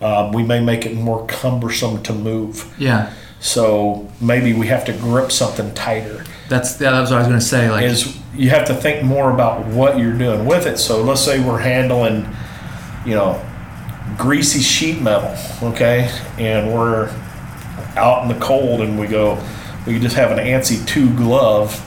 [0.00, 2.74] uh, we may make it more cumbersome to move.
[2.78, 3.12] Yeah.
[3.40, 6.24] So maybe we have to grip something tighter.
[6.48, 7.70] That's yeah, that was what I was gonna say.
[7.70, 10.78] Like Is you have to think more about what you're doing with it.
[10.78, 12.28] So let's say we're handling,
[13.04, 13.44] you know,
[14.18, 15.34] greasy sheet metal,
[15.70, 17.08] okay, and we're
[17.96, 19.42] out in the cold and we go,
[19.86, 21.78] we just have an ANSI two glove.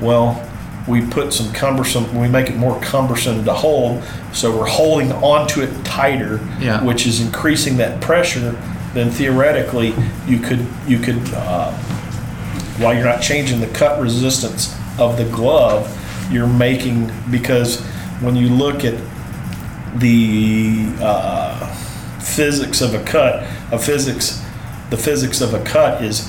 [0.00, 0.40] Well,
[0.86, 5.62] we put some cumbersome, we make it more cumbersome to hold, so we're holding onto
[5.62, 6.82] it tighter, Yeah.
[6.84, 8.54] which is increasing that pressure.
[8.92, 9.94] Then theoretically,
[10.26, 11.72] you could you could uh,
[12.78, 15.88] while you're not changing the cut resistance of the glove,
[16.30, 17.80] you're making because
[18.20, 18.94] when you look at
[19.96, 21.66] the uh,
[22.20, 24.42] physics of a cut, a physics,
[24.90, 26.28] the physics of a cut is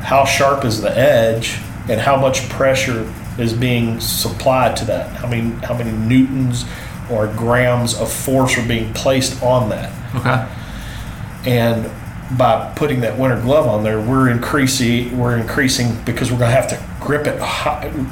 [0.00, 5.10] how sharp is the edge and how much pressure is being supplied to that.
[5.16, 6.64] How many how many newtons
[7.10, 10.48] or grams of force are being placed on that okay.
[11.48, 11.90] and
[12.36, 16.56] by putting that winter glove on there, we're increasing we're increasing because we're going to
[16.56, 17.38] have to grip it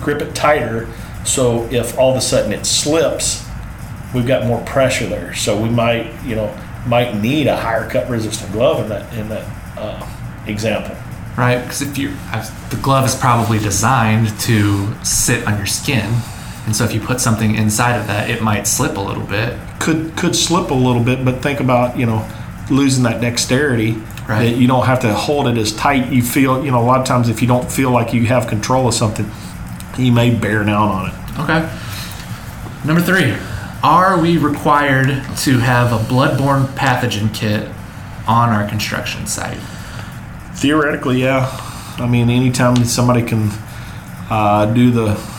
[0.00, 0.88] grip it tighter.
[1.24, 3.44] So if all of a sudden it slips,
[4.14, 5.34] we've got more pressure there.
[5.34, 6.56] So we might you know
[6.87, 10.08] might need a higher cut resistant glove in that in that uh,
[10.46, 10.96] example.
[11.37, 12.11] Right, because if you
[12.70, 16.09] the glove is probably designed to sit on your skin,
[16.66, 19.59] and so if you put something inside of that, it might slip a little bit.
[19.81, 22.29] Could could slip a little bit, but think about you know
[22.70, 23.92] losing that dexterity.
[24.27, 24.51] Right.
[24.51, 26.11] That you don't have to hold it as tight.
[26.11, 28.47] You feel you know a lot of times if you don't feel like you have
[28.47, 29.29] control of something,
[29.99, 31.40] you may bear down on it.
[31.40, 31.68] Okay.
[32.87, 33.35] Number three,
[33.83, 37.68] are we required to have a bloodborne pathogen kit
[38.27, 39.59] on our construction site?
[40.54, 41.48] Theoretically, yeah.
[41.98, 43.50] I mean, anytime somebody can
[44.30, 45.34] uh, do the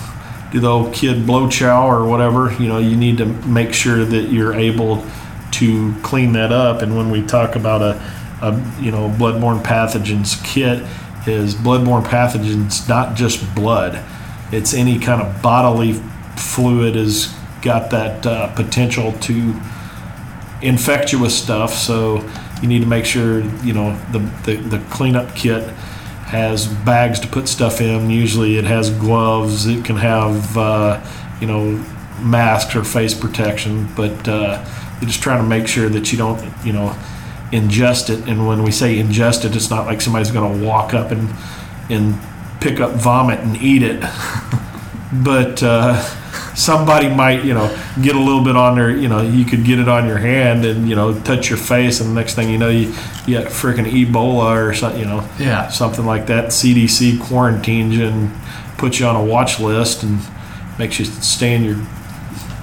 [0.51, 4.06] do the old kid blow chow or whatever, you know, you need to make sure
[4.06, 5.06] that you're able
[5.51, 6.82] to clean that up.
[6.82, 8.01] And when we talk about a,
[8.41, 10.84] a you know bloodborne pathogens kit,
[11.28, 14.04] is bloodborne pathogens not just blood;
[14.51, 15.93] it's any kind of bodily
[16.38, 19.60] fluid has got that uh, potential to
[20.62, 21.73] infectious stuff.
[21.73, 22.17] So
[22.62, 25.63] you need to make sure you know the, the the cleanup kit
[26.26, 28.10] has bags to put stuff in.
[28.10, 29.68] Usually, it has gloves.
[29.68, 31.06] It can have uh,
[31.39, 31.84] you know
[32.20, 34.63] masks or face protection, but uh,
[35.00, 36.96] you're just trying to make sure that you don't you know
[37.52, 38.28] ingest it.
[38.28, 41.30] And when we say ingest it, it's not like somebody's going to walk up and
[41.89, 42.20] and
[42.62, 44.02] pick up vomit and eat it.
[45.24, 46.02] but uh,
[46.56, 47.68] somebody might, you know,
[48.02, 50.65] get a little bit on their, you know, you could get it on your hand
[50.65, 52.94] and you know touch your face, and the next thing you know, you,
[53.28, 55.68] you got freaking Ebola or something, you know, Yeah.
[55.70, 56.46] something like that.
[56.54, 58.32] CDC quarantines you and
[58.78, 60.20] puts you on a watch list and
[60.80, 61.78] makes you stay in your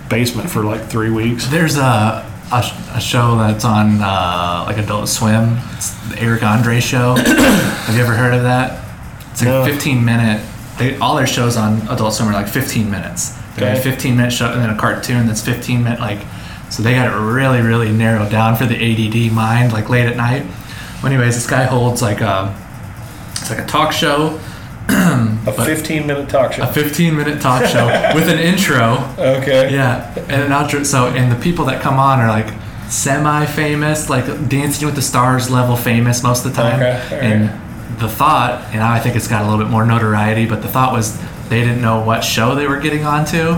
[0.08, 1.46] basement for like three weeks.
[1.48, 2.62] There's a a,
[2.94, 5.56] a show that's on uh, like Adult Swim.
[5.72, 7.14] It's the Eric Andre show.
[7.16, 8.84] Have you ever heard of that?
[9.30, 9.62] It's like No.
[9.62, 10.46] a 15 minute.
[10.78, 13.38] They, all their shows on Adult Swim are like 15 minutes.
[13.56, 16.00] Have a 15 minute show and then a cartoon that's 15 minute.
[16.00, 16.20] Like,
[16.70, 19.72] so they got it really, really narrowed down for the ADD mind.
[19.72, 20.44] Like late at night.
[21.02, 22.54] Well, anyways, this guy holds like a
[23.32, 24.40] it's like a talk show,
[24.88, 26.62] A 15 minute talk show.
[26.62, 28.96] a 15 minute talk show with an intro.
[29.18, 29.72] Okay.
[29.72, 30.84] Yeah, and an outro.
[30.86, 32.52] So, and the people that come on are like
[32.88, 36.76] semi-famous, like Dancing with the Stars level famous most of the time.
[36.80, 37.22] Okay, alright.
[37.22, 40.68] And the thought, and I think it's got a little bit more notoriety, but the
[40.68, 41.18] thought was
[41.52, 43.52] they didn't know what show they were getting onto,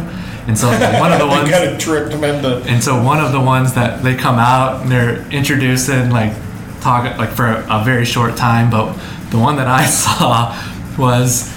[0.49, 0.69] and so
[1.01, 1.49] one of the ones.
[1.49, 2.57] kind of tricked them into.
[2.69, 6.33] And so one of the ones that they come out and they're introducing like
[6.81, 8.93] talk like for a, a very short time, but
[9.31, 10.59] the one that I saw
[10.99, 11.55] was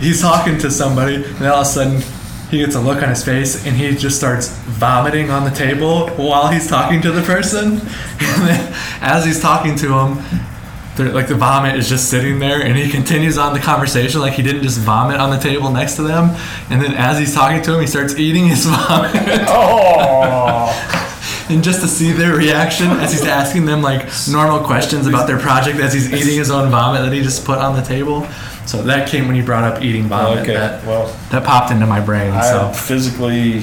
[0.00, 2.02] he's talking to somebody, and all of a sudden
[2.50, 6.08] he gets a look on his face, and he just starts vomiting on the table
[6.16, 7.82] while he's talking to the person.
[8.18, 10.18] And then as he's talking to him,
[11.04, 14.42] like the vomit is just sitting there, and he continues on the conversation like he
[14.42, 16.36] didn't just vomit on the table next to them.
[16.70, 19.12] And then as he's talking to him, he starts eating his vomit.
[19.48, 25.26] Oh, and just to see their reaction as he's asking them like normal questions about
[25.26, 28.26] their project as he's eating his own vomit that he just put on the table.
[28.66, 30.40] So that came when you brought up eating vomit.
[30.40, 30.54] okay.
[30.54, 32.32] That, Well, that popped into my brain.
[32.32, 33.62] I So physically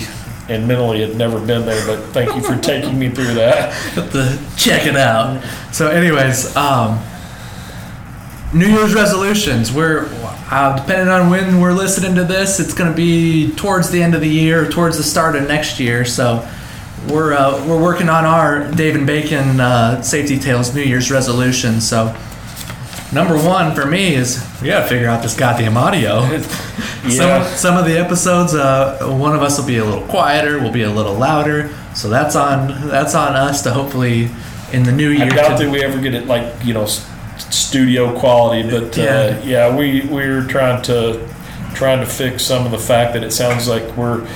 [0.49, 3.73] and mentally had never been there, but thank you for taking me through that.
[4.11, 5.43] to check it out.
[5.73, 6.99] So, anyways, um,
[8.53, 9.71] New Year's resolutions.
[9.71, 10.07] We're
[10.51, 14.13] uh, depending on when we're listening to this, it's going to be towards the end
[14.13, 16.05] of the year, towards the start of next year.
[16.05, 16.47] So.
[17.09, 21.81] We're, uh, we're working on our Dave and Bacon uh, Safety Tales New Year's resolution.
[21.81, 22.15] So,
[23.11, 26.21] number one for me is we got to figure out this goddamn audio.
[27.05, 27.45] Yeah.
[27.45, 30.71] Some, some of the episodes, uh, one of us will be a little quieter, we'll
[30.71, 31.75] be a little louder.
[31.95, 34.29] So that's on that's on us to hopefully
[34.71, 35.25] in the new year.
[35.25, 36.85] I doubt to- that we ever get it like you know
[37.53, 39.43] studio quality, but uh, Yeah.
[39.43, 41.27] yeah, we we're trying to
[41.75, 44.27] trying to fix some of the fact that it sounds like we're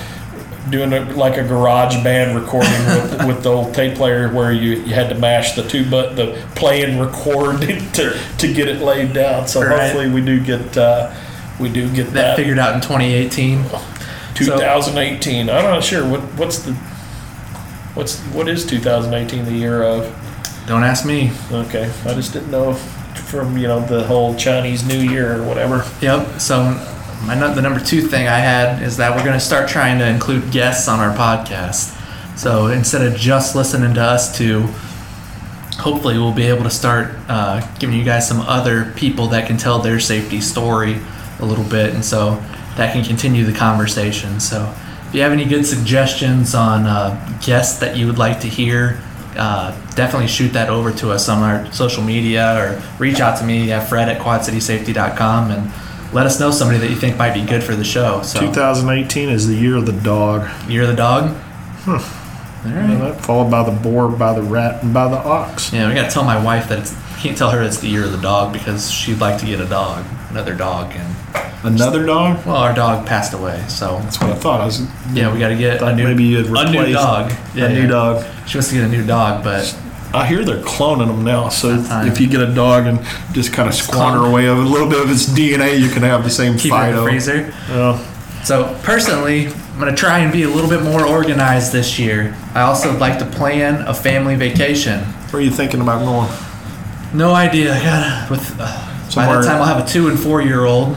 [0.70, 4.72] doing it like a garage band recording with, with the old tape player where you,
[4.72, 7.60] you had to mash the two but the play and record
[7.94, 9.46] to, to get it laid down.
[9.48, 9.80] So Right.
[9.80, 11.10] hopefully we do get uh,
[11.58, 13.64] we do get that that, figured out in 2018.
[14.34, 15.48] 2018.
[15.50, 16.72] I'm not sure what what's the
[17.94, 20.14] what's what is 2018 the year of.
[20.66, 21.32] Don't ask me.
[21.50, 25.46] Okay, I just didn't know if from you know the whole Chinese New Year or
[25.46, 25.84] whatever.
[26.00, 26.40] Yep.
[26.40, 26.62] So
[27.24, 30.08] my the number two thing I had is that we're going to start trying to
[30.08, 31.94] include guests on our podcast.
[32.38, 34.62] So instead of just listening to us two,
[35.78, 39.56] hopefully we'll be able to start uh, giving you guys some other people that can
[39.56, 40.98] tell their safety story
[41.40, 42.42] a little bit, and so
[42.76, 44.38] that can continue the conversation.
[44.38, 44.72] So
[45.08, 49.00] if you have any good suggestions on uh, guests that you would like to hear.
[49.38, 53.44] Uh, definitely shoot that over to us on our social media or reach out to
[53.44, 55.72] me at fred at quadcitysafety.com and
[56.12, 58.22] let us know somebody that you think might be good for the show.
[58.22, 61.36] So 2018 is the year of the dog, Year of the dog.
[61.86, 62.00] All
[62.64, 63.20] and right.
[63.20, 65.72] followed by the boar, by the rat, and by the ox.
[65.72, 68.12] Yeah, we gotta tell my wife that it's can't tell her it's the year of
[68.12, 71.14] the dog because she'd like to get a dog, another dog, and
[71.64, 72.46] Another dog?
[72.46, 74.60] well, our dog passed away, so That's what I thought.
[74.60, 77.32] I was yeah, we gotta get a new maybe you'd a new dog.
[77.54, 77.86] Yeah, a new yeah.
[77.88, 78.24] dog.
[78.46, 79.76] She wants to get a new dog, but
[80.14, 81.48] I hear they're cloning them now.
[81.48, 83.00] So if you get a dog and
[83.32, 86.30] just kind of squander away a little bit of its DNA, you can have the
[86.30, 87.52] same keep it in the freezer.
[87.68, 88.44] Yeah.
[88.44, 92.36] So personally, I'm gonna try and be a little bit more organized this year.
[92.54, 95.00] I also would like to plan a family vacation.
[95.30, 96.47] Where are you thinking about going?
[97.14, 97.74] No idea.
[97.74, 100.64] I gotta with uh, by Somewhere- that time I'll have a two and four year
[100.64, 100.96] old.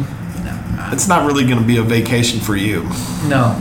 [0.91, 2.84] It's not really going to be a vacation for you.
[3.30, 3.55] No,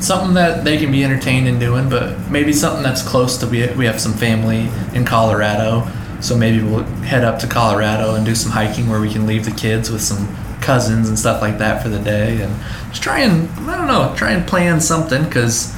[0.00, 3.66] something that they can be entertained in doing, but maybe something that's close to we
[3.74, 5.86] we have some family in Colorado,
[6.20, 9.44] so maybe we'll head up to Colorado and do some hiking where we can leave
[9.44, 10.26] the kids with some
[10.62, 12.54] cousins and stuff like that for the day, and
[12.90, 15.74] just try and I don't know, try and plan something because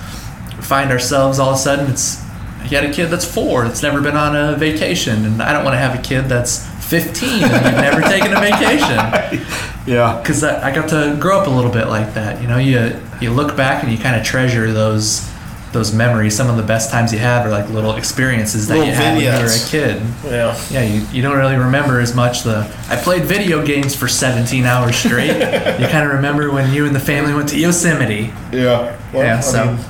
[0.60, 2.22] find ourselves all of a sudden it's
[2.64, 5.64] you got a kid that's four that's never been on a vacation, and I don't
[5.64, 9.46] want to have a kid that's 15 and you've never taken a vacation
[9.86, 10.18] Yeah.
[10.20, 12.42] because I, I got to grow up a little bit like that.
[12.42, 15.28] You know, you you look back and you kind of treasure those
[15.72, 16.34] those memories.
[16.36, 19.14] Some of the best times you have are like little experiences that Little you had
[19.14, 20.02] when you were a kid.
[20.24, 20.60] Yeah.
[20.68, 24.64] Yeah, you, you don't really remember as much the I played video games for 17
[24.64, 25.28] hours straight.
[25.80, 28.32] you kind of remember when you and the family went to Yosemite.
[28.52, 28.98] Yeah.
[29.12, 29.84] Well, Yeah, I so- mean,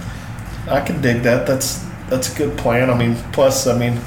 [0.68, 1.46] I can dig that.
[1.46, 2.90] That's that's a good plan.
[2.90, 3.98] I mean, plus, I mean,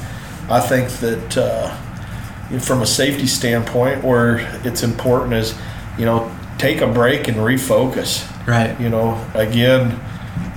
[0.49, 5.57] I think that uh, from a safety standpoint, where it's important is,
[5.97, 8.29] you know, take a break and refocus.
[8.45, 8.79] Right.
[8.79, 9.99] You know, again,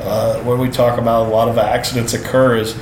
[0.01, 2.77] uh, when we talk about a lot of accidents occur is,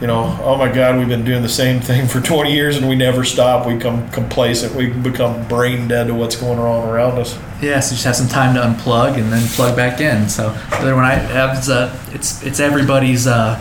[0.00, 2.88] you know, oh my God, we've been doing the same thing for 20 years and
[2.88, 3.66] we never stop.
[3.66, 4.74] We become complacent.
[4.74, 7.38] We become brain dead to what's going on around us.
[7.60, 10.28] Yeah, so just have some time to unplug and then plug back in.
[10.28, 13.60] So the other one I have is uh, it's it's everybody's uh,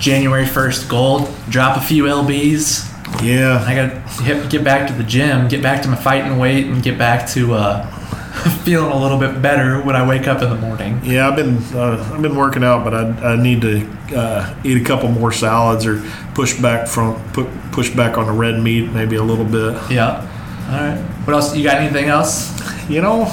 [0.00, 1.28] January 1st goal.
[1.48, 2.86] Drop a few lbs.
[3.22, 3.62] Yeah.
[3.66, 6.82] I gotta hit, get back to the gym, get back to my fighting weight, and
[6.82, 7.86] get back to uh,
[8.64, 11.00] feeling a little bit better when I wake up in the morning.
[11.04, 13.86] Yeah, I've been uh, I've been working out, but I, I need to
[14.16, 16.02] uh, eat a couple more salads or
[16.34, 19.74] push back from put, push back on the red meat maybe a little bit.
[19.90, 20.26] Yeah.
[20.70, 20.98] All right.
[21.26, 21.54] What else?
[21.54, 22.48] You got anything else?
[22.88, 23.24] You know,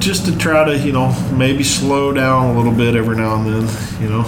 [0.00, 3.46] just to try to you know maybe slow down a little bit every now and
[3.46, 4.02] then.
[4.02, 4.24] You know,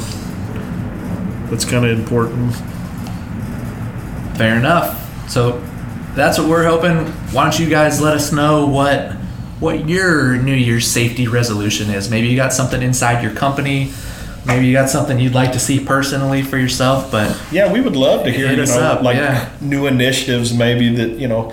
[1.50, 2.54] that's kind of important.
[4.36, 5.30] Fair enough.
[5.30, 5.60] So
[6.14, 7.06] that's what we're hoping.
[7.32, 9.12] Why don't you guys let us know what
[9.60, 12.10] what your New Year's safety resolution is?
[12.10, 13.92] Maybe you got something inside your company.
[14.46, 17.10] Maybe you got something you'd like to see personally for yourself.
[17.10, 19.50] But yeah, we would love to hear you know up, like yeah.
[19.60, 21.52] new initiatives maybe that you know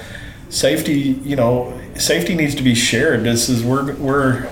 [0.50, 3.24] safety you know safety needs to be shared.
[3.24, 4.52] This is we're we're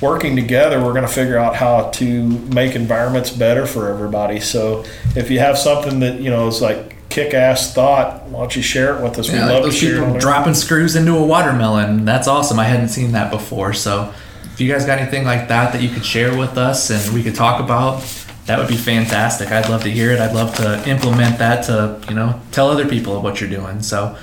[0.00, 0.82] working together.
[0.82, 4.40] We're going to figure out how to make environments better for everybody.
[4.40, 4.84] So
[5.14, 8.62] if you have something that you know is like kick ass thought, why don't you
[8.62, 9.30] share it with us?
[9.30, 9.94] We'd love to those it.
[9.94, 12.04] people dropping screws into a watermelon.
[12.04, 12.58] That's awesome.
[12.58, 13.72] I hadn't seen that before.
[13.72, 14.12] So
[14.44, 17.22] if you guys got anything like that that you could share with us and we
[17.22, 18.02] could talk about,
[18.46, 19.50] that would be fantastic.
[19.50, 20.20] I'd love to hear it.
[20.20, 23.82] I'd love to implement that to, you know, tell other people what you're doing.
[23.82, 24.16] So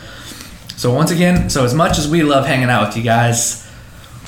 [0.76, 3.62] so once again, so as much as we love hanging out with you guys,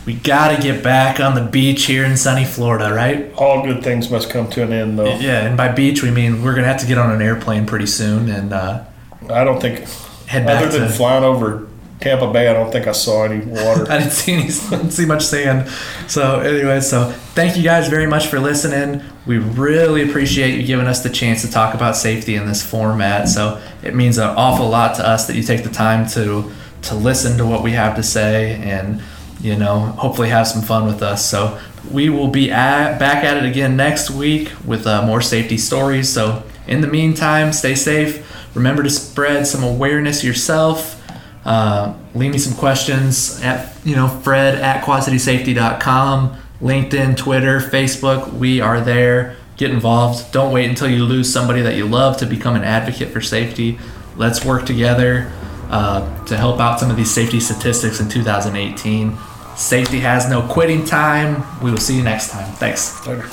[0.06, 3.34] we got to get back on the beach here in sunny Florida, right?
[3.34, 5.18] All good things must come to an end, though.
[5.18, 7.88] Yeah, and by beach we mean we're gonna have to get on an airplane pretty
[7.88, 8.86] soon and uh,
[9.30, 9.80] I don't think,
[10.28, 10.93] head back other than to.
[10.93, 11.68] flying over
[12.01, 13.86] Tampa Bay, I don't think I saw any water.
[13.89, 15.70] I didn't see any, didn't see much sand.
[16.08, 19.01] So anyway, so thank you guys very much for listening.
[19.26, 23.30] We really appreciate you giving us the chance to talk about safety in this format.
[23.30, 26.51] So it means an awful lot to us that you take the time to
[26.84, 29.01] to listen to what we have to say and
[29.46, 31.24] you know hopefully have some fun with us.
[31.30, 31.60] So
[31.91, 36.12] we will be at, back at it again next week with uh, more safety stories.
[36.12, 38.26] So in the meantime, stay safe.
[38.56, 41.00] Remember to spread some awareness yourself.
[41.46, 48.34] Uh, leave me some questions at you know Fred at quadcitysafety.com, LinkedIn, Twitter, Facebook.
[48.34, 49.36] We are there.
[49.58, 50.32] Get involved.
[50.32, 53.78] Don't wait until you lose somebody that you love to become an advocate for safety.
[54.18, 55.32] Let's work together
[55.70, 59.16] uh, to help out some of these safety statistics in 2018.
[59.56, 61.43] Safety has no quitting time.
[61.62, 62.51] We will see you next time.
[62.56, 63.06] Thanks.
[63.08, 63.30] Later.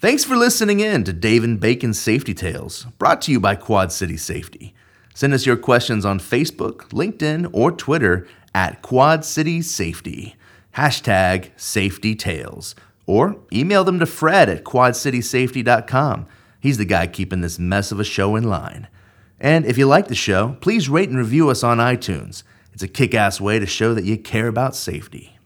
[0.00, 3.92] Thanks for listening in to Dave and Bacon's Safety Tales, brought to you by Quad
[3.92, 4.72] City Safety.
[5.12, 10.36] Send us your questions on Facebook, LinkedIn, or Twitter at Quad City Safety.
[10.76, 12.74] Hashtag Safety Tales.
[13.06, 16.26] Or email them to Fred at quadcitysafety.com.
[16.60, 18.88] He's the guy keeping this mess of a show in line.
[19.40, 22.42] And if you like the show, please rate and review us on iTunes.
[22.72, 25.39] It's a kick ass way to show that you care about safety.